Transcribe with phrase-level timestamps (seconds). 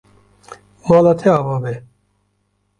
[0.87, 1.75] Mala te ava be.